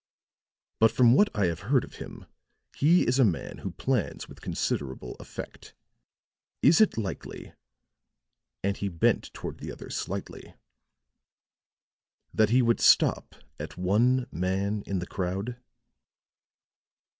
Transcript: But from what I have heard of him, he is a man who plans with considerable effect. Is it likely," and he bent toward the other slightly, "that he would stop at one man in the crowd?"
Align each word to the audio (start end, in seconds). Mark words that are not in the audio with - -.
But 0.79 0.89
from 0.89 1.13
what 1.13 1.29
I 1.37 1.45
have 1.45 1.59
heard 1.59 1.83
of 1.83 1.97
him, 1.97 2.25
he 2.75 3.05
is 3.07 3.19
a 3.19 3.23
man 3.23 3.59
who 3.59 3.69
plans 3.69 4.27
with 4.27 4.41
considerable 4.41 5.15
effect. 5.19 5.75
Is 6.63 6.81
it 6.81 6.97
likely," 6.97 7.53
and 8.63 8.75
he 8.77 8.87
bent 8.89 9.31
toward 9.31 9.59
the 9.59 9.71
other 9.71 9.91
slightly, 9.91 10.55
"that 12.33 12.49
he 12.49 12.63
would 12.63 12.79
stop 12.81 13.35
at 13.59 13.77
one 13.77 14.25
man 14.31 14.81
in 14.87 14.97
the 14.97 15.05
crowd?" 15.05 15.57